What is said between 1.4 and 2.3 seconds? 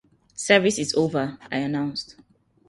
I announced.